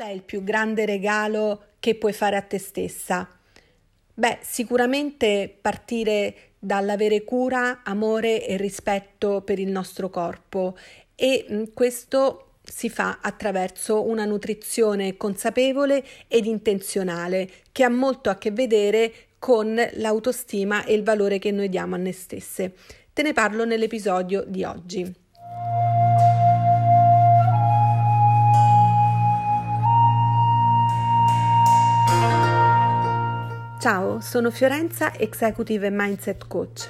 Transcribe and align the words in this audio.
Qual 0.00 0.12
è 0.12 0.14
il 0.14 0.22
più 0.22 0.42
grande 0.42 0.86
regalo 0.86 1.64
che 1.78 1.94
puoi 1.94 2.14
fare 2.14 2.34
a 2.34 2.40
te 2.40 2.58
stessa? 2.58 3.28
Beh, 4.14 4.38
sicuramente 4.40 5.54
partire 5.60 6.54
dall'avere 6.58 7.22
cura, 7.22 7.82
amore 7.84 8.46
e 8.46 8.56
rispetto 8.56 9.42
per 9.42 9.58
il 9.58 9.68
nostro 9.68 10.08
corpo 10.08 10.74
e 11.14 11.44
mm, 11.52 11.64
questo 11.74 12.52
si 12.62 12.88
fa 12.88 13.18
attraverso 13.20 14.02
una 14.02 14.24
nutrizione 14.24 15.18
consapevole 15.18 16.02
ed 16.28 16.46
intenzionale 16.46 17.50
che 17.70 17.84
ha 17.84 17.90
molto 17.90 18.30
a 18.30 18.38
che 18.38 18.52
vedere 18.52 19.12
con 19.38 19.78
l'autostima 19.96 20.82
e 20.86 20.94
il 20.94 21.02
valore 21.02 21.38
che 21.38 21.50
noi 21.50 21.68
diamo 21.68 21.96
a 21.96 21.98
noi 21.98 22.12
stesse. 22.12 22.72
Te 23.12 23.20
ne 23.20 23.34
parlo 23.34 23.66
nell'episodio 23.66 24.44
di 24.46 24.64
oggi. 24.64 25.19
Ciao, 33.80 34.20
sono 34.20 34.50
Fiorenza, 34.50 35.14
Executive 35.14 35.88
Mindset 35.88 36.46
Coach. 36.46 36.86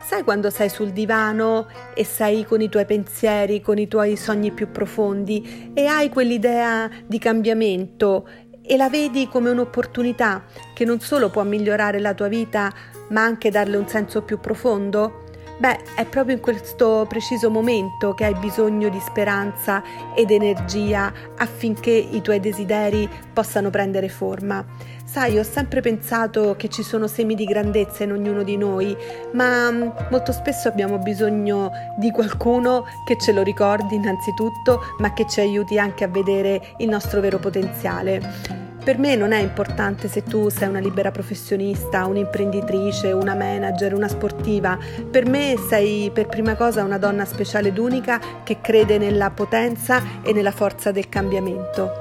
Sai 0.00 0.24
quando 0.24 0.50
sei 0.50 0.68
sul 0.68 0.90
divano 0.90 1.68
e 1.94 2.04
sei 2.04 2.44
con 2.44 2.60
i 2.60 2.68
tuoi 2.68 2.84
pensieri, 2.84 3.60
con 3.60 3.78
i 3.78 3.86
tuoi 3.86 4.16
sogni 4.16 4.50
più 4.50 4.72
profondi 4.72 5.70
e 5.72 5.86
hai 5.86 6.08
quell'idea 6.08 6.90
di 7.06 7.20
cambiamento 7.20 8.26
e 8.60 8.76
la 8.76 8.88
vedi 8.88 9.28
come 9.28 9.50
un'opportunità 9.50 10.42
che 10.74 10.84
non 10.84 10.98
solo 10.98 11.30
può 11.30 11.44
migliorare 11.44 12.00
la 12.00 12.12
tua 12.12 12.26
vita, 12.26 12.72
ma 13.10 13.22
anche 13.22 13.48
darle 13.48 13.76
un 13.76 13.86
senso 13.86 14.22
più 14.22 14.40
profondo? 14.40 15.21
Beh, 15.62 15.78
è 15.94 16.04
proprio 16.06 16.34
in 16.34 16.40
questo 16.40 17.06
preciso 17.08 17.48
momento 17.48 18.14
che 18.14 18.24
hai 18.24 18.34
bisogno 18.34 18.88
di 18.88 18.98
speranza 18.98 19.80
ed 20.12 20.32
energia 20.32 21.12
affinché 21.36 21.92
i 21.92 22.20
tuoi 22.20 22.40
desideri 22.40 23.08
possano 23.32 23.70
prendere 23.70 24.08
forma. 24.08 24.64
Sai, 25.04 25.38
ho 25.38 25.44
sempre 25.44 25.80
pensato 25.80 26.56
che 26.58 26.66
ci 26.66 26.82
sono 26.82 27.06
semi 27.06 27.36
di 27.36 27.44
grandezza 27.44 28.02
in 28.02 28.10
ognuno 28.10 28.42
di 28.42 28.56
noi, 28.56 28.96
ma 29.34 29.70
mm, 29.70 29.88
molto 30.10 30.32
spesso 30.32 30.66
abbiamo 30.66 30.98
bisogno 30.98 31.70
di 31.96 32.10
qualcuno 32.10 32.84
che 33.06 33.16
ce 33.16 33.30
lo 33.30 33.44
ricordi 33.44 33.94
innanzitutto, 33.94 34.80
ma 34.98 35.12
che 35.12 35.28
ci 35.28 35.38
aiuti 35.38 35.78
anche 35.78 36.02
a 36.02 36.08
vedere 36.08 36.74
il 36.78 36.88
nostro 36.88 37.20
vero 37.20 37.38
potenziale. 37.38 38.71
Per 38.84 38.98
me 38.98 39.14
non 39.14 39.30
è 39.30 39.38
importante 39.38 40.08
se 40.08 40.24
tu 40.24 40.48
sei 40.48 40.68
una 40.68 40.80
libera 40.80 41.12
professionista, 41.12 42.04
un'imprenditrice, 42.06 43.12
una 43.12 43.36
manager, 43.36 43.94
una 43.94 44.08
sportiva. 44.08 44.76
Per 45.08 45.24
me 45.24 45.54
sei 45.68 46.10
per 46.12 46.26
prima 46.26 46.56
cosa 46.56 46.82
una 46.82 46.98
donna 46.98 47.24
speciale 47.24 47.68
ed 47.68 47.78
unica 47.78 48.20
che 48.42 48.60
crede 48.60 48.98
nella 48.98 49.30
potenza 49.30 50.02
e 50.22 50.32
nella 50.32 50.50
forza 50.50 50.90
del 50.90 51.08
cambiamento. 51.08 51.92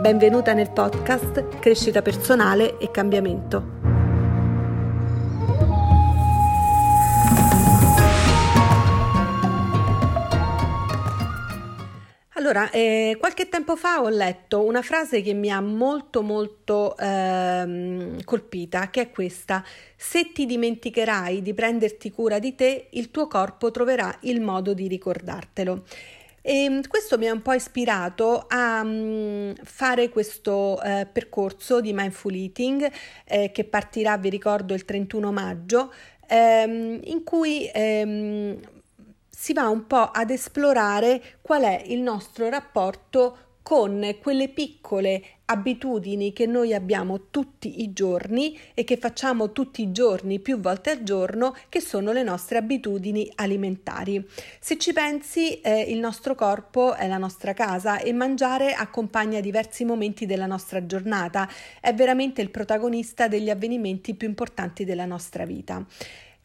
Benvenuta 0.00 0.54
nel 0.54 0.70
podcast 0.70 1.58
Crescita 1.58 2.00
personale 2.00 2.78
e 2.78 2.90
cambiamento. 2.90 4.03
Allora, 12.44 12.68
eh, 12.72 13.16
qualche 13.18 13.48
tempo 13.48 13.74
fa 13.74 14.02
ho 14.02 14.10
letto 14.10 14.64
una 14.64 14.82
frase 14.82 15.22
che 15.22 15.32
mi 15.32 15.50
ha 15.50 15.62
molto 15.62 16.20
molto 16.20 16.94
ehm, 16.94 18.22
colpita, 18.22 18.90
che 18.90 19.00
è 19.00 19.10
questa: 19.10 19.64
Se 19.96 20.30
ti 20.30 20.44
dimenticherai 20.44 21.40
di 21.40 21.54
prenderti 21.54 22.10
cura 22.10 22.38
di 22.38 22.54
te, 22.54 22.88
il 22.90 23.10
tuo 23.10 23.28
corpo 23.28 23.70
troverà 23.70 24.14
il 24.24 24.42
modo 24.42 24.74
di 24.74 24.88
ricordartelo. 24.88 25.84
E 26.42 26.82
questo 26.86 27.16
mi 27.16 27.28
ha 27.28 27.32
un 27.32 27.40
po' 27.40 27.54
ispirato 27.54 28.44
a 28.46 28.82
um, 28.82 29.54
fare 29.62 30.10
questo 30.10 30.78
uh, 30.82 31.06
percorso 31.10 31.80
di 31.80 31.94
mindful 31.94 32.34
eating 32.34 32.90
eh, 33.24 33.52
che 33.52 33.64
partirà, 33.64 34.18
vi 34.18 34.28
ricordo, 34.28 34.74
il 34.74 34.84
31 34.84 35.32
maggio, 35.32 35.90
ehm, 36.28 37.00
in 37.04 37.24
cui 37.24 37.70
ehm, 37.72 38.60
si 39.36 39.52
va 39.52 39.68
un 39.68 39.86
po' 39.86 40.10
ad 40.10 40.30
esplorare 40.30 41.38
qual 41.42 41.62
è 41.62 41.82
il 41.86 42.00
nostro 42.00 42.48
rapporto 42.48 43.38
con 43.62 44.16
quelle 44.20 44.48
piccole 44.48 45.22
abitudini 45.46 46.34
che 46.34 46.44
noi 46.46 46.74
abbiamo 46.74 47.28
tutti 47.30 47.82
i 47.82 47.94
giorni 47.94 48.58
e 48.74 48.84
che 48.84 48.98
facciamo 48.98 49.52
tutti 49.52 49.82
i 49.82 49.90
giorni, 49.90 50.38
più 50.38 50.60
volte 50.60 50.90
al 50.90 51.02
giorno, 51.02 51.56
che 51.70 51.80
sono 51.80 52.12
le 52.12 52.22
nostre 52.22 52.58
abitudini 52.58 53.30
alimentari. 53.36 54.22
Se 54.60 54.76
ci 54.76 54.92
pensi, 54.92 55.60
eh, 55.60 55.80
il 55.80 55.98
nostro 55.98 56.34
corpo 56.34 56.94
è 56.94 57.08
la 57.08 57.16
nostra 57.16 57.54
casa 57.54 57.98
e 58.00 58.12
mangiare 58.12 58.74
accompagna 58.74 59.40
diversi 59.40 59.84
momenti 59.84 60.26
della 60.26 60.46
nostra 60.46 60.84
giornata, 60.84 61.48
è 61.80 61.94
veramente 61.94 62.42
il 62.42 62.50
protagonista 62.50 63.28
degli 63.28 63.48
avvenimenti 63.48 64.14
più 64.14 64.28
importanti 64.28 64.84
della 64.84 65.06
nostra 65.06 65.46
vita. 65.46 65.84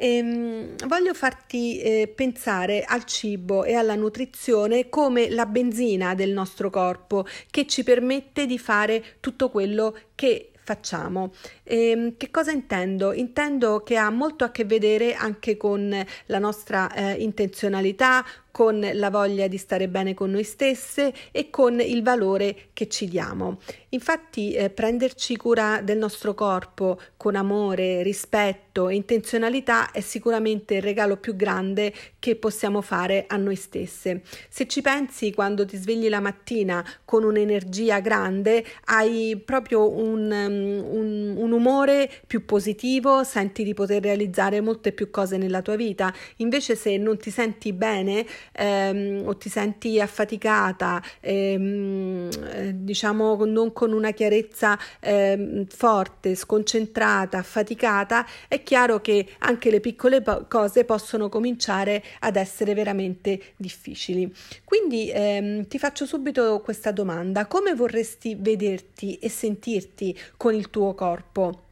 Ehm, 0.02 0.76
voglio 0.88 1.14
farti 1.14 1.82
eh, 1.82 2.08
pensare 2.08 2.86
al 2.86 3.04
cibo 3.04 3.66
e 3.66 3.74
alla 3.74 3.96
nutrizione 3.96 4.88
come 4.88 5.30
la 5.30 5.46
benzina 5.46 6.16
del 6.16 6.32
nostro 6.32 6.70
corpo 6.70 7.26
che 7.52 7.68
ci 7.68 7.84
permette 7.84 8.46
di 8.46 8.58
fare 8.58 9.18
tutto 9.20 9.50
quello 9.50 9.94
che 10.16 10.52
facciamo. 10.64 11.34
E, 11.64 11.90
ehm, 11.90 12.16
che 12.16 12.32
cosa 12.32 12.52
intendo? 12.52 13.12
Intendo 13.12 13.82
che 13.84 13.98
ha 13.98 14.10
molto 14.10 14.46
a 14.46 14.52
che 14.52 14.64
vedere 14.64 15.16
anche 15.16 15.58
con 15.58 16.06
la 16.28 16.40
nostra 16.40 16.94
eh, 16.94 17.16
intenzionalità, 17.16 18.24
con 18.52 18.88
la 18.94 19.10
voglia 19.10 19.48
di 19.48 19.58
stare 19.58 19.88
bene 19.88 20.14
con 20.14 20.32
noi 20.32 20.44
stesse 20.44 21.14
e 21.32 21.50
con 21.50 21.80
il 21.80 22.04
valore 22.04 22.70
che 22.74 22.88
ci 22.88 23.08
diamo. 23.08 23.60
Infatti 23.90 24.54
eh, 24.54 24.70
prenderci 24.70 25.36
cura 25.36 25.82
del 25.82 25.98
nostro 25.98 26.34
corpo 26.34 27.00
con 27.18 27.36
amore, 27.36 28.04
rispetto 28.04 28.88
e 28.88 28.96
intenzionalità 28.96 29.92
è 29.92 30.02
sicuramente 30.02 30.76
il 30.76 30.82
regalo 30.82 31.18
più 31.18 31.36
grande 31.36 31.94
che 32.20 32.36
possiamo 32.36 32.82
fare 32.82 33.26
a 33.28 33.38
noi 33.38 33.56
stesse. 33.56 34.22
Se 34.50 34.68
ci 34.68 34.82
pensi 34.82 35.34
quando 35.34 35.66
ti 35.66 35.78
svegli 35.78 36.08
la 36.10 36.20
mattina 36.20 36.86
con 37.04 37.24
un'energia 37.24 38.00
grande, 38.00 38.64
hai 38.86 39.42
proprio 39.44 39.90
un, 39.90 40.32
un, 40.32 41.34
un 41.36 41.52
umore 41.52 42.10
più 42.28 42.46
positivo, 42.46 43.24
senti 43.24 43.64
di 43.64 43.74
poter 43.74 44.04
realizzare 44.04 44.62
molte 44.62 44.92
più 44.92 45.10
cose 45.10 45.38
nella 45.38 45.62
tua 45.62 45.76
vita. 45.76 46.14
Invece 46.38 46.76
se 46.76 46.98
non 46.98 47.18
ti 47.18 47.32
senti 47.32 47.74
bene, 47.74 48.26
ehm, 48.52 49.24
o 49.26 49.38
ti 49.38 49.50
senti 49.50 50.00
affaticata, 50.00 51.02
ehm, 51.20 52.30
eh, 52.52 52.74
diciamo 52.76 53.46
non 53.46 53.74
con 53.74 53.92
una 53.94 54.12
chiarezza 54.12 54.78
ehm, 55.00 55.66
forte, 55.66 56.36
sconcentrata, 56.36 57.38
affaticata, 57.38 58.26
è 58.48 58.64
chiaro 58.64 59.02
che 59.02 59.28
anche 59.40 59.70
le 59.70 59.80
piccole 59.80 60.22
po- 60.22 60.46
cose 60.48 60.86
possono 60.86 61.30
cominciare 61.30 62.04
ad 62.20 62.36
essere 62.36 62.74
veramente 62.74 63.54
difficili. 63.58 64.32
Quindi 64.64 65.10
ehm, 65.12 65.68
ti 65.68 65.80
faccio 65.80 66.06
subito 66.06 66.62
questa 66.64 66.92
domanda: 66.92 67.46
come 67.48 67.74
vorresti 67.74 68.36
vederti 68.36 69.18
e 69.18 69.30
sentirti 69.30 70.18
con 70.38 70.54
il 70.54 70.70
tuo 70.70 70.94
corpo? 70.94 71.69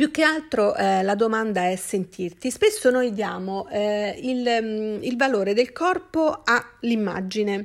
Più 0.00 0.10
che 0.10 0.22
altro 0.22 0.74
eh, 0.76 1.02
la 1.02 1.14
domanda 1.14 1.68
è 1.68 1.76
sentirti. 1.76 2.50
Spesso 2.50 2.88
noi 2.88 3.12
diamo 3.12 3.68
eh, 3.68 4.18
il, 4.22 4.48
mm, 4.62 5.02
il 5.02 5.14
valore 5.18 5.52
del 5.52 5.72
corpo 5.72 6.40
all'immagine. 6.42 7.64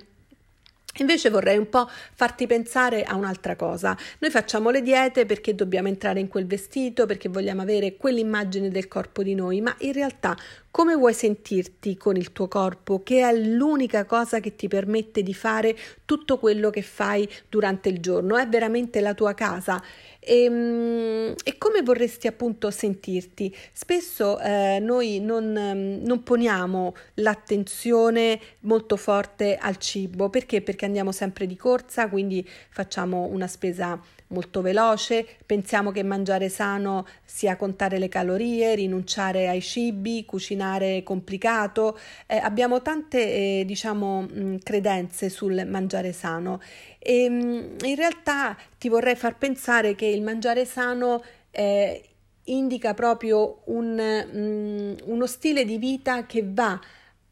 Invece 0.98 1.30
vorrei 1.30 1.58
un 1.58 1.70
po' 1.70 1.90
farti 2.14 2.46
pensare 2.46 3.04
a 3.04 3.16
un'altra 3.16 3.56
cosa. 3.56 3.98
Noi 4.20 4.32
facciamo 4.32 4.70
le 4.70 4.82
diete 4.82 5.26
perché 5.26 5.56
dobbiamo 5.56 5.88
entrare 5.88 6.20
in 6.20 6.28
quel 6.28 6.46
vestito, 6.46 7.06
perché 7.06 7.30
vogliamo 7.30 7.62
avere 7.62 7.96
quell'immagine 7.96 8.68
del 8.68 8.90
corpo 8.90 9.24
di 9.24 9.34
noi, 9.34 9.62
ma 9.62 9.74
in 9.80 9.94
realtà 9.94 10.36
come 10.76 10.94
vuoi 10.96 11.14
sentirti 11.14 11.96
con 11.96 12.18
il 12.18 12.34
tuo 12.34 12.50
corpo, 12.50 13.02
che 13.02 13.22
è 13.22 13.34
l'unica 13.34 14.04
cosa 14.04 14.42
che 14.42 14.58
ti 14.58 14.68
permette 14.68 15.24
di 15.24 15.34
fare 15.34 15.74
tutto 16.04 16.38
quello 16.38 16.70
che 16.70 16.82
fai 16.82 17.26
durante 17.48 17.88
il 17.88 18.02
giorno, 18.02 18.36
è 18.36 18.46
veramente 18.46 19.00
la 19.00 19.14
tua 19.14 19.34
casa 19.34 19.82
e, 20.20 20.44
ehm, 20.44 21.36
e 21.46 21.58
come 21.58 21.82
vorresti 21.82 22.28
appunto 22.28 22.72
sentirti? 22.72 23.56
Spesso 23.72 24.38
eh, 24.40 24.80
noi 24.82 25.22
non, 25.22 25.56
ehm, 25.56 26.02
non 26.04 26.24
poniamo 26.24 26.94
l'attenzione 27.16 28.38
molto 28.62 28.98
forte 28.98 29.56
al 29.56 29.78
cibo 29.78 30.30
perché? 30.30 30.62
Perché 30.62 30.84
andiamo 30.84 31.14
sempre 31.14 31.46
di 31.48 31.56
corsa, 31.56 32.10
quindi 32.10 32.46
facciamo 32.70 33.30
una 33.32 33.48
spesa 33.48 33.98
molto 34.30 34.62
veloce, 34.62 35.26
pensiamo 35.46 35.92
che 35.92 36.04
mangiare 36.04 36.50
sano 36.50 37.06
sia 37.24 37.56
contare 37.56 38.00
le 38.00 38.10
calorie, 38.10 38.74
rinunciare 38.74 39.48
ai 39.48 39.62
cibi, 39.62 40.26
cucinare 40.26 40.64
complicato, 41.04 41.98
eh, 42.28 42.38
abbiamo 42.38 42.82
tante 42.82 43.20
eh, 43.60 43.64
diciamo 43.66 44.22
mh, 44.22 44.58
credenze 44.64 45.30
sul 45.30 45.66
mangiare 45.68 46.12
sano. 46.14 46.62
E 47.00 47.30
mh, 47.30 47.78
in 47.84 47.96
realtà 47.96 48.58
ti 48.78 48.90
vorrei 48.90 49.16
far 49.16 49.38
pensare 49.38 49.96
che 49.96 50.06
il 50.06 50.22
mangiare 50.22 50.66
sano 50.66 51.24
eh, 51.52 52.02
indica 52.46 52.94
proprio 52.94 53.62
un, 53.66 53.96
mh, 53.96 55.10
uno 55.10 55.26
stile 55.26 55.66
di 55.66 55.78
vita 55.78 56.26
che 56.26 56.44
va 56.46 56.80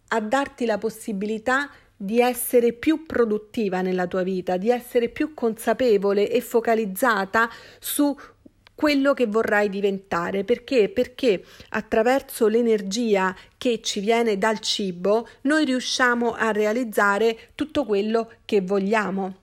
a 0.08 0.20
darti 0.22 0.66
la 0.66 0.78
possibilità 0.78 1.70
di 1.96 2.20
essere 2.20 2.74
più 2.74 3.06
produttiva 3.06 3.82
nella 3.82 4.08
tua 4.08 4.24
vita, 4.24 4.58
di 4.58 4.70
essere 4.70 5.10
più 5.10 5.34
consapevole 5.34 6.30
e 6.30 6.42
focalizzata 6.42 7.50
su 7.80 8.16
quello 8.76 9.14
che 9.14 9.28
vorrai 9.28 9.70
diventare. 9.70 10.44
Perché? 10.44 10.90
Perché 10.90 11.44
attraverso 11.70 12.48
l'energia 12.48 13.36
che 13.58 13.82
ci 13.82 14.00
viene 14.00 14.38
dal 14.38 14.60
cibo 14.60 15.28
noi 15.42 15.66
riusciamo 15.66 16.34
a 16.34 16.52
realizzare 16.52 17.52
tutto 17.56 17.86
quello 17.86 18.32
che 18.46 18.62
vogliamo. 18.62 19.38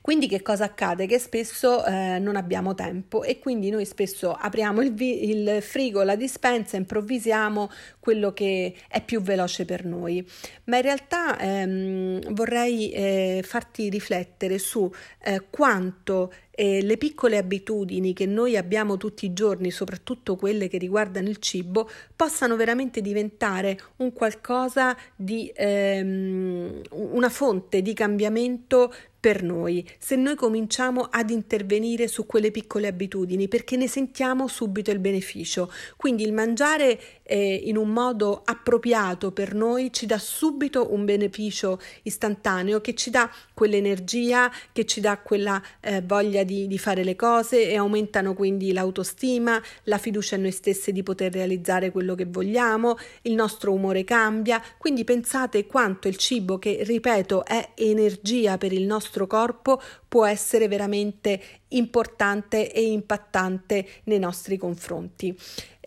Quindi 0.00 0.26
che 0.26 0.42
cosa 0.42 0.64
accade? 0.64 1.06
Che 1.06 1.18
spesso 1.18 1.84
eh, 1.84 2.18
non 2.18 2.36
abbiamo 2.36 2.74
tempo 2.74 3.22
e 3.22 3.38
quindi 3.38 3.70
noi 3.70 3.84
spesso 3.84 4.32
apriamo 4.32 4.80
il, 4.80 4.92
vi- 4.92 5.28
il 5.28 5.62
frigo, 5.62 6.02
la 6.02 6.16
dispensa, 6.16 6.76
improvvisiamo 6.76 7.70
quello 8.00 8.32
che 8.32 8.74
è 8.88 9.02
più 9.02 9.20
veloce 9.20 9.64
per 9.64 9.84
noi. 9.84 10.26
Ma 10.64 10.76
in 10.76 10.82
realtà 10.82 11.38
ehm, 11.38 12.32
vorrei 12.32 12.90
eh, 12.90 13.44
farti 13.44 13.88
riflettere 13.90 14.58
su 14.58 14.90
eh, 15.22 15.44
quanto 15.50 16.32
eh, 16.58 16.82
le 16.82 16.96
piccole 16.96 17.36
abitudini 17.36 18.12
che 18.12 18.26
noi 18.26 18.56
abbiamo 18.56 18.96
tutti 18.96 19.24
i 19.24 19.32
giorni, 19.32 19.70
soprattutto 19.70 20.34
quelle 20.34 20.66
che 20.66 20.76
riguardano 20.76 21.28
il 21.28 21.36
cibo, 21.36 21.88
possano 22.16 22.56
veramente 22.56 23.00
diventare 23.00 23.78
un 23.98 24.12
qualcosa 24.12 24.96
di 25.14 25.52
ehm, 25.54 26.80
una 26.90 27.28
fonte 27.28 27.80
di 27.80 27.94
cambiamento 27.94 28.92
per 29.20 29.42
noi, 29.42 29.88
se 29.98 30.16
noi 30.16 30.36
cominciamo 30.36 31.08
ad 31.10 31.30
intervenire 31.30 32.06
su 32.06 32.24
quelle 32.26 32.50
piccole 32.50 32.86
abitudini, 32.86 33.48
perché 33.48 33.76
ne 33.76 33.88
sentiamo 33.88 34.46
subito 34.46 34.90
il 34.90 35.00
beneficio. 35.00 35.70
Quindi 35.96 36.24
il 36.24 36.32
mangiare 36.32 37.00
eh, 37.28 37.62
in 37.64 37.76
un 37.76 37.90
modo 37.90 38.40
appropriato 38.42 39.32
per 39.32 39.54
noi 39.54 39.92
ci 39.92 40.06
dà 40.06 40.18
subito 40.18 40.92
un 40.92 41.04
beneficio 41.04 41.78
istantaneo 42.02 42.80
che 42.80 42.94
ci 42.94 43.10
dà 43.10 43.30
quell'energia, 43.52 44.50
che 44.72 44.86
ci 44.86 45.00
dà 45.00 45.18
quella 45.18 45.62
eh, 45.80 46.00
voglia 46.00 46.42
di, 46.42 46.66
di 46.66 46.78
fare 46.78 47.04
le 47.04 47.16
cose 47.16 47.68
e 47.68 47.76
aumentano 47.76 48.32
quindi 48.32 48.72
l'autostima, 48.72 49.60
la 49.84 49.98
fiducia 49.98 50.36
in 50.36 50.42
noi 50.42 50.52
stessi 50.52 50.90
di 50.90 51.02
poter 51.02 51.32
realizzare 51.32 51.90
quello 51.90 52.14
che 52.14 52.24
vogliamo, 52.24 52.96
il 53.22 53.34
nostro 53.34 53.72
umore 53.72 54.04
cambia. 54.04 54.62
Quindi 54.78 55.04
pensate 55.04 55.66
quanto 55.66 56.08
il 56.08 56.16
cibo, 56.16 56.58
che 56.58 56.78
ripeto 56.82 57.44
è 57.44 57.72
energia 57.74 58.56
per 58.56 58.72
il 58.72 58.84
nostro 58.84 59.26
corpo 59.26 59.80
può 60.08 60.24
essere 60.24 60.68
veramente 60.68 61.40
importante 61.68 62.72
e 62.72 62.82
impattante 62.82 63.86
nei 64.04 64.18
nostri 64.18 64.56
confronti. 64.56 65.36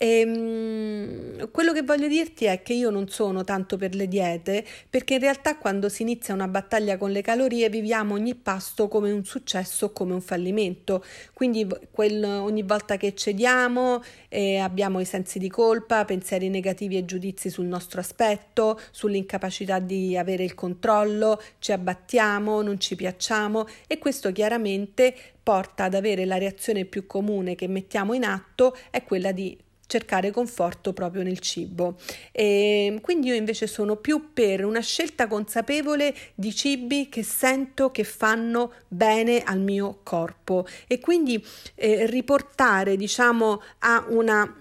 E, 0.02 0.22
ehm, 0.22 1.52
quello 1.52 1.74
che 1.74 1.84
voglio 1.84 2.08
dirti 2.08 2.46
è 2.46 2.64
che 2.64 2.74
io 2.74 2.90
non 2.90 3.08
sono 3.08 3.44
tanto 3.44 3.78
per 3.78 3.94
le 3.94 4.08
diete, 4.08 4.66
perché 4.90 5.14
in 5.14 5.20
realtà 5.20 5.58
quando 5.58 5.90
si 5.90 6.02
inizia 6.02 6.34
una 6.34 6.48
battaglia 6.48 6.98
con 6.98 7.12
le 7.12 7.22
calorie 7.22 7.70
viviamo 7.70 8.16
ogni 8.16 8.34
pasto 8.34 8.88
come 8.88 9.12
un 9.12 9.24
successo 9.24 9.86
o 9.86 9.92
come 9.92 10.14
un 10.14 10.22
fallimento. 10.22 11.04
Quindi 11.34 11.68
quel, 11.92 12.24
ogni 12.24 12.64
volta 12.64 12.98
che 12.98 13.14
cediamo 13.14 14.02
eh, 14.28 14.58
abbiamo 14.58 15.00
i 15.00 15.06
sensi 15.06 15.38
di 15.38 15.50
colpa, 15.50 16.04
pensieri 16.04 16.50
negativi 16.50 16.98
e 16.98 17.06
giudizi 17.06 17.52
sul 17.52 17.66
nostro 17.66 18.00
aspetto, 18.00 18.80
sull'incapacità 18.90 19.78
di 19.78 20.18
avere 20.18 20.44
il 20.44 20.56
controllo, 20.56 21.40
ci 21.60 21.74
abbattiamo, 21.74 22.64
non 22.64 22.80
ci 22.80 22.96
piacciamo 22.96 23.68
e 23.86 24.00
questo 24.00 24.32
chiaramente 24.32 25.16
porta 25.52 25.84
ad 25.84 25.96
avere 25.96 26.24
la 26.24 26.38
reazione 26.38 26.86
più 26.86 27.06
comune 27.06 27.56
che 27.56 27.68
mettiamo 27.68 28.14
in 28.14 28.24
atto 28.24 28.74
è 28.90 29.04
quella 29.04 29.34
di 29.34 29.58
cercare 29.86 30.32
conforto 30.32 30.94
proprio 30.94 31.24
nel 31.24 31.40
cibo. 31.40 31.98
E 32.32 32.98
quindi 33.02 33.28
io 33.28 33.34
invece 33.34 33.68
sono 33.68 33.98
più 33.98 34.32
per 34.32 34.64
una 34.64 34.80
scelta 34.80 35.28
consapevole 35.28 36.16
di 36.36 36.56
cibi 36.56 37.10
che 37.10 37.24
sento 37.24 37.92
che 37.92 38.06
fanno 38.06 38.72
bene 38.88 39.44
al 39.44 39.60
mio 39.60 40.00
corpo 40.04 40.66
e 40.88 41.02
quindi 41.02 41.46
eh, 41.76 42.06
riportare 42.06 42.96
diciamo 42.96 43.62
a 43.80 44.06
una 44.08 44.61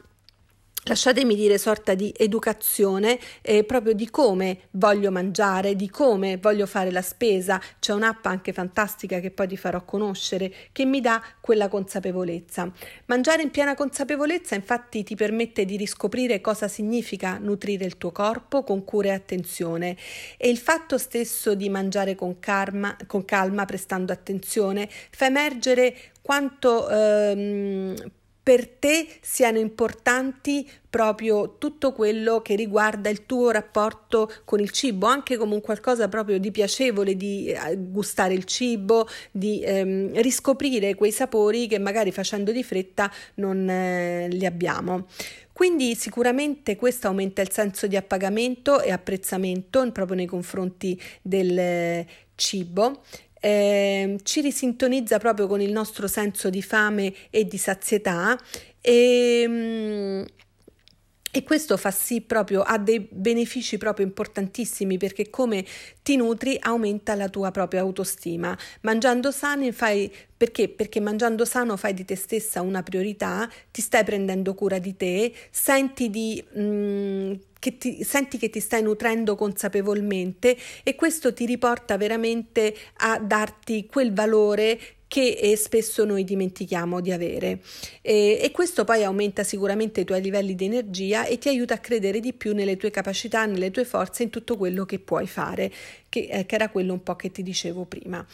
lasciatemi 0.91 1.37
dire, 1.37 1.57
sorta 1.57 1.95
di 1.95 2.13
educazione 2.17 3.17
eh, 3.43 3.63
proprio 3.63 3.93
di 3.93 4.11
come 4.11 4.63
voglio 4.73 5.13
mangiare, 5.13 5.77
di 5.77 5.89
come 5.89 6.37
voglio 6.37 6.67
fare 6.67 6.91
la 6.91 7.01
spesa. 7.01 7.61
C'è 7.79 7.93
un'app 7.93 8.27
anche 8.27 8.53
fantastica 8.53 9.21
che 9.21 9.31
poi 9.31 9.47
ti 9.47 9.57
farò 9.57 9.85
conoscere 9.85 10.53
che 10.73 10.85
mi 10.85 11.01
dà 11.01 11.23
quella 11.41 11.69
consapevolezza. 11.69 12.71
Mangiare 13.07 13.43
in 13.43 13.51
piena 13.51 13.77
consapevolezza 13.77 14.57
infatti 14.57 15.05
ti 15.05 15.15
permette 15.15 15.65
di 15.65 15.77
riscoprire 15.77 16.41
cosa 16.41 16.67
significa 16.67 17.39
nutrire 17.39 17.85
il 17.85 17.97
tuo 17.97 18.11
corpo 18.11 18.65
con 18.65 18.83
cura 18.83 19.09
e 19.09 19.13
attenzione 19.13 19.97
e 20.37 20.49
il 20.49 20.59
fatto 20.59 20.99
stesso 20.99 21.55
di 21.55 21.69
mangiare 21.69 22.17
con 22.17 22.41
calma, 22.41 22.97
con 23.07 23.25
calma 23.25 23.65
prestando 23.65 24.13
attenzione, 24.13 24.89
fa 25.11 25.27
emergere 25.27 25.97
quanto 26.21 26.89
ehm, 26.89 27.95
per 28.43 28.67
te 28.67 29.07
siano 29.21 29.59
importanti 29.59 30.69
proprio 30.89 31.57
tutto 31.59 31.93
quello 31.93 32.41
che 32.43 32.57
riguarda 32.57 33.09
il 33.09 33.27
tuo 33.27 33.51
rapporto 33.51 34.31
con 34.45 34.61
il 34.61 34.71
cibo, 34.71 35.07
anche 35.07 35.37
come 35.37 35.55
un 35.55 35.61
qualcosa 35.61 36.09
proprio 36.09 36.39
di 36.39 36.51
piacevole, 36.51 37.17
di 37.17 37.47
eh, 37.47 37.77
gustare 37.77 38.35
il 38.35 38.45
cibo, 38.45 39.07
di 39.31 39.63
ehm, 39.63 40.21
riscoprire 40.21 40.95
quei 40.95 41.13
sapori 41.13 41.67
che 41.67 41.79
magari 41.79 42.11
facendo 42.13 42.51
di 42.51 42.65
fretta 42.65 43.11
non 43.35 43.69
eh, 43.69 44.29
li 44.29 44.47
abbiamo. 44.47 45.07
Quindi 45.53 45.95
sicuramente 45.95 46.77
questo 46.77 47.09
aumenta 47.09 47.43
il 47.43 47.53
senso 47.53 47.87
di 47.87 47.95
appagamento 47.95 48.81
e 48.81 48.91
apprezzamento 48.91 49.93
proprio 49.93 50.17
nei 50.17 50.27
confronti 50.27 51.01
del 51.21 51.59
eh, 51.59 52.07
cibo 52.35 53.03
eh, 53.41 54.19
ci 54.23 54.41
risintonizza 54.41 55.19
proprio 55.19 55.47
con 55.47 55.61
il 55.61 55.73
nostro 55.73 56.07
senso 56.07 56.51
di 56.51 56.63
fame 56.63 57.13
e 57.31 57.47
di 57.47 57.59
sazietà. 57.59 58.39
E, 58.81 59.45
mm, 59.47 60.23
e 61.31 61.43
questo 61.43 61.77
fa 61.77 61.91
sì 61.91 62.21
proprio, 62.21 62.62
ha 62.62 62.79
dei 62.79 63.06
benefici 63.09 63.79
proprio 63.79 64.06
importantissimi 64.06 64.97
perché 64.97 65.31
come 65.31 65.65
ti 66.03 66.17
nutri 66.17 66.56
aumenta 66.61 67.15
la 67.15 67.29
tua 67.29 67.50
propria 67.50 67.81
autostima. 67.81 68.56
Mangiando 68.82 69.31
sani 69.31 69.71
fai 69.73 70.12
perché? 70.37 70.69
Perché 70.69 71.00
mangiando 71.00 71.44
sano 71.44 71.77
fai 71.77 71.93
di 71.93 72.05
te 72.05 72.17
stessa 72.17 72.62
una 72.62 72.82
priorità, 72.82 73.49
ti 73.71 73.82
stai 73.82 74.05
prendendo 74.05 74.55
cura 74.55 74.79
di 74.79 74.97
te, 74.97 75.32
senti, 75.50 76.09
di, 76.09 76.43
mm, 76.59 77.32
che 77.59 77.77
ti, 77.77 78.03
senti 78.03 78.38
che 78.38 78.49
ti 78.49 78.59
stai 78.59 78.82
nutrendo 78.82 79.37
consapevolmente 79.37 80.56
e 80.82 80.94
questo 80.94 81.35
ti 81.35 81.44
riporta 81.44 81.99
veramente 81.99 82.75
a 83.00 83.19
darti 83.19 83.87
quel 83.87 84.15
valore 84.15 84.81
che 85.11 85.31
eh, 85.41 85.57
spesso 85.57 86.05
noi 86.05 86.23
dimentichiamo 86.23 87.01
di 87.01 87.11
avere. 87.11 87.58
E, 88.01 88.39
e, 88.41 88.53
questo 88.53 88.84
poi 88.84 89.03
aumenta 89.03 89.43
sicuramente 89.43 90.03
i 90.03 90.05
tuoi 90.05 90.23
livelli 90.23 90.55
di 90.55 90.67
energia 90.67 91.25
e 91.25 91.37
ti 91.37 91.49
aiuta 91.49 91.75
a 91.75 91.79
credere 91.79 92.20
di 92.20 92.32
più 92.32 92.55
nelle 92.55 92.77
tue 92.77 92.93
capacità, 92.93 93.44
nelle 93.44 93.73
tue 93.73 93.84
forze, 93.84 94.23
in 94.23 94.31
tutto 94.31 94.56
quello 94.56 94.84
che 94.84 95.01
puoi 95.01 95.27
fare, 95.27 95.73
che, 96.10 96.29
eh, 96.31 96.44
che 96.44 96.55
era 96.56 96.69
quello 96.69 96.93
un 96.93 97.02
po' 97.02 97.17
che 97.17 97.31
ti 97.31 97.43
dicevo 97.43 97.86
prima. 97.86 98.26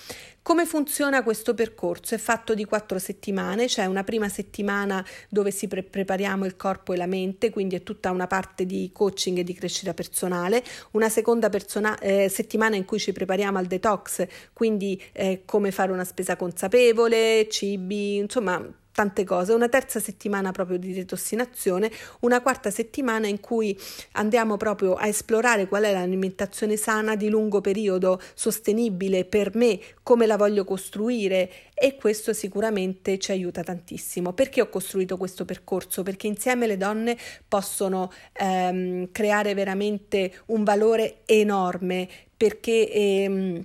Come 0.43 0.65
funziona 0.65 1.23
questo 1.23 1.55
percorso? 1.55 2.15
È 2.15 2.19
fatto 2.19 2.55
di 2.55 2.65
quattro 2.65 2.99
settimane, 2.99 3.67
c'è 3.67 3.69
cioè 3.69 3.87
una 3.87 4.03
prima 4.03 4.29
settimana 4.29 5.05
dove 5.29 5.51
si 5.53 5.69
pre- 5.69 5.83
prepariamo 5.85 6.45
il 6.45 6.57
corpo 6.57 6.93
e 6.93 6.97
la 6.97 7.07
mente, 7.07 7.51
quindi 7.51 7.77
è 7.77 7.83
tutta 7.83 8.11
una 8.11 8.27
parte 8.27 8.65
di 8.65 8.91
coaching 8.93 9.39
e 9.39 9.45
di 9.45 9.55
crescita 9.55 9.93
personale, 9.95 10.65
una 10.93 11.09
seconda 11.09 11.49
persona- 11.49 11.99
eh, 11.99 12.29
settimana 12.29 12.77
in 12.77 12.85
cui 12.85 12.99
ci 12.99 13.13
prepariamo 13.13 13.59
al 13.59 13.67
detox, 13.67 14.27
quindi 14.53 15.01
eh, 15.13 15.43
come 15.45 15.71
fare 15.71 15.93
una 15.93 16.05
spesa 16.05 16.37
consapevole, 16.37 17.47
cibi, 17.49 18.17
insomma 18.17 18.85
tante 18.97 19.25
cose, 19.25 19.53
una 19.53 19.69
terza 19.69 20.01
settimana 20.01 20.53
proprio 20.53 20.79
di 20.79 20.95
detossinazione, 20.95 21.91
una 22.21 22.41
quarta 22.41 22.71
settimana 22.71 23.27
in 23.27 23.41
cui 23.41 23.79
andiamo 24.13 24.57
proprio 24.57 24.95
a 24.95 25.07
esplorare 25.07 25.69
qual 25.69 25.83
è 25.85 25.93
l'alimentazione 25.93 26.77
sana 26.77 27.15
di 27.15 27.29
lungo 27.29 27.61
periodo, 27.61 28.19
sostenibile 28.33 29.27
per 29.27 29.55
me, 29.55 29.79
come 30.03 30.25
la 30.25 30.39
voglio 30.39 30.65
costruire 30.65 31.51
e 31.75 31.97
questo 31.97 32.33
sicuramente 32.33 33.19
ci 33.19 33.33
aiuta 33.33 33.63
tantissimo. 33.63 34.33
Perché 34.33 34.63
ho 34.63 34.71
costruito 34.71 35.19
questo 35.19 35.45
percorso? 35.45 36.03
Perché 36.03 36.27
insieme 36.27 36.67
le 36.67 36.79
donne 36.79 37.19
possono 37.47 38.11
ehm, 38.33 39.13
creare 39.13 39.53
veramente 39.53 40.41
un 40.47 40.65
valore 40.65 41.19
enorme 41.27 42.09
perché 42.35 42.91
ehm, 42.91 43.63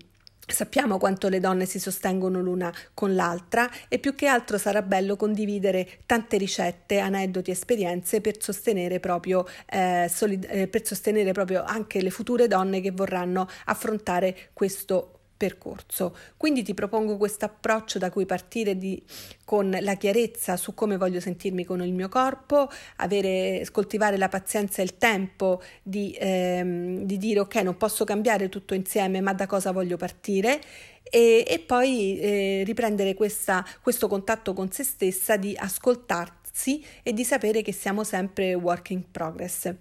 Sappiamo 0.48 0.98
quanto 0.98 1.30
le 1.30 1.40
donne 1.40 1.66
si 1.66 1.80
sostengono 1.80 2.42
l'una 2.42 2.74
con 2.94 3.16
l'altra 3.16 3.70
e 3.88 4.00
più 4.00 4.16
che 4.16 4.28
altro 4.28 4.58
sarà 4.58 4.82
bello 4.82 5.16
condividere 5.16 6.00
tante 6.06 6.38
ricette, 6.38 7.00
aneddoti, 7.00 7.52
esperienze 7.52 8.22
per 8.22 8.42
sostenere 8.42 9.00
proprio, 9.00 9.46
eh, 9.66 10.08
solid- 10.10 10.48
eh, 10.50 10.68
per 10.68 10.86
sostenere 10.86 11.32
proprio 11.32 11.64
anche 11.64 12.02
le 12.02 12.10
future 12.10 12.48
donne 12.48 12.82
che 12.82 12.92
vorranno 12.92 13.48
affrontare 13.66 14.50
questo 14.54 15.21
percorso. 15.42 16.16
Quindi 16.38 16.62
ti 16.62 16.76
propongo 16.76 17.18
questo 17.18 17.46
approccio 17.46 17.98
da 17.98 18.12
cui 18.12 18.28
partire 18.28 18.78
di, 18.78 19.02
con 19.44 19.76
la 19.82 19.96
chiarezza 19.96 20.56
su 20.56 20.76
come 20.76 20.98
voglio 20.98 21.20
sentirmi 21.20 21.66
con 21.66 21.82
il 21.82 21.94
mio 21.94 22.10
corpo, 22.10 22.70
avere, 22.98 23.66
coltivare 23.72 24.18
la 24.18 24.30
pazienza 24.30 24.82
e 24.82 24.86
il 24.86 25.00
tempo 25.00 25.64
di, 25.82 26.16
ehm, 26.20 27.06
di 27.06 27.18
dire 27.18 27.40
ok, 27.40 27.56
non 27.56 27.76
posso 27.76 28.04
cambiare 28.04 28.50
tutto 28.50 28.76
insieme, 28.76 29.20
ma 29.20 29.34
da 29.34 29.48
cosa 29.48 29.72
voglio 29.72 29.98
partire 29.98 30.62
e, 31.02 31.44
e 31.48 31.58
poi 31.58 32.20
eh, 32.20 32.62
riprendere 32.64 33.16
questa, 33.16 33.66
questo 33.82 34.08
contatto 34.08 34.54
con 34.54 34.72
se 34.72 34.84
stessa 34.84 35.38
di 35.38 35.56
ascoltarsi 35.58 36.86
e 37.02 37.14
di 37.14 37.24
sapere 37.24 37.64
che 37.64 37.74
siamo 37.74 38.04
sempre 38.04 38.54
work 38.54 38.92
in 38.92 39.10
progress. 39.10 39.74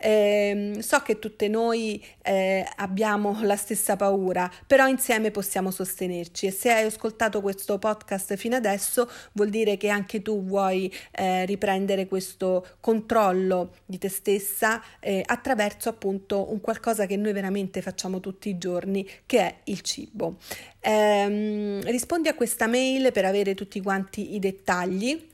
Eh, 0.00 0.78
so 0.80 1.00
che 1.00 1.18
tutte 1.18 1.48
noi 1.48 2.02
eh, 2.22 2.66
abbiamo 2.76 3.38
la 3.42 3.56
stessa 3.56 3.96
paura, 3.96 4.50
però 4.66 4.86
insieme 4.88 5.30
possiamo 5.30 5.70
sostenerci 5.70 6.46
e 6.46 6.50
se 6.50 6.72
hai 6.72 6.86
ascoltato 6.86 7.40
questo 7.42 7.78
podcast 7.78 8.34
fino 8.36 8.56
adesso 8.56 9.10
vuol 9.32 9.50
dire 9.50 9.76
che 9.76 9.88
anche 9.88 10.22
tu 10.22 10.42
vuoi 10.44 10.92
eh, 11.10 11.44
riprendere 11.44 12.06
questo 12.06 12.66
controllo 12.80 13.74
di 13.84 13.98
te 13.98 14.08
stessa 14.08 14.82
eh, 15.00 15.22
attraverso 15.24 15.90
appunto 15.90 16.50
un 16.50 16.60
qualcosa 16.60 17.04
che 17.04 17.16
noi 17.16 17.32
veramente 17.32 17.82
facciamo 17.82 18.20
tutti 18.20 18.48
i 18.48 18.56
giorni, 18.56 19.06
che 19.26 19.38
è 19.38 19.54
il 19.64 19.80
cibo. 19.82 20.36
Ehm, 20.80 21.82
rispondi 21.82 22.28
a 22.28 22.34
questa 22.34 22.66
mail 22.66 23.12
per 23.12 23.26
avere 23.26 23.54
tutti 23.54 23.82
quanti 23.82 24.34
i 24.34 24.38
dettagli 24.38 25.28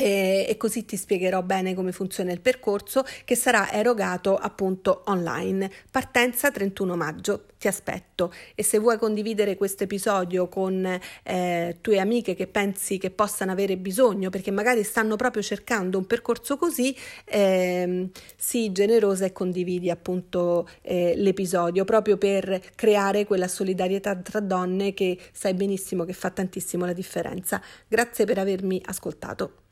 e, 0.00 0.54
così 0.56 0.86
ti 0.86 0.96
spiegherò 0.96 1.42
bene 1.42 1.74
come 1.74 1.92
funziona 1.92 2.32
il 2.32 2.40
percorso 2.40 3.04
che 3.24 3.34
sarà 3.34 3.70
erogato 3.70 4.36
appunto 4.36 5.02
online. 5.06 5.70
Partenza 5.90 6.50
31 6.50 6.96
maggio, 6.96 7.44
ti 7.58 7.68
aspetto 7.68 8.32
e 8.54 8.62
se 8.62 8.78
vuoi 8.78 8.96
condividere 8.96 9.56
questo 9.56 9.84
episodio 9.84 10.48
con 10.48 10.98
eh, 11.22 11.76
tue 11.82 11.98
amiche 11.98 12.34
che 12.34 12.46
pensi 12.46 12.96
che 12.96 13.10
possano 13.10 13.52
avere 13.52 13.76
bisogno 13.76 14.30
perché 14.30 14.50
magari 14.50 14.82
stanno 14.82 15.16
proprio 15.16 15.42
cercando 15.42 15.98
un 15.98 16.06
percorso 16.06 16.56
così, 16.56 16.96
eh, 17.24 18.08
sii 18.36 18.72
generosa 18.72 19.26
e 19.26 19.32
condividi 19.32 19.90
appunto 19.90 20.66
eh, 20.80 21.12
l'episodio 21.16 21.84
proprio 21.84 22.16
per 22.16 22.60
creare 22.74 23.26
quella 23.26 23.48
solidarietà 23.48 24.16
tra 24.16 24.40
donne 24.40 24.94
che 24.94 25.18
sai 25.32 25.52
benissimo 25.52 26.04
che 26.04 26.14
fa 26.14 26.30
tantissimo 26.30 26.86
la 26.86 26.94
differenza. 26.94 27.60
Grazie 27.86 28.24
per 28.24 28.38
avermi 28.38 28.80
ascoltato. 28.86 29.69